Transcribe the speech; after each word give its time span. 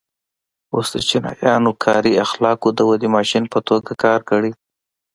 اوس 0.73 0.87
د 0.93 0.95
چینایانو 1.09 1.71
کاري 1.83 2.13
اخلاقو 2.25 2.69
د 2.73 2.79
ودې 2.89 3.09
ماشین 3.15 3.43
په 3.53 3.59
توګه 3.67 3.91
کار 4.03 4.19
کړی. 4.29 4.51